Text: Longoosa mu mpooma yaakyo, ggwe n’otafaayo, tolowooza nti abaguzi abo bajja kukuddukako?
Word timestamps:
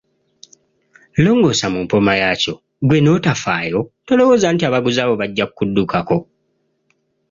Longoosa 1.23 1.65
mu 1.73 1.79
mpooma 1.85 2.13
yaakyo, 2.21 2.53
ggwe 2.83 2.97
n’otafaayo, 3.01 3.79
tolowooza 4.07 4.47
nti 4.51 4.63
abaguzi 4.65 4.99
abo 5.01 5.13
bajja 5.21 5.45
kukuddukako? 5.47 6.17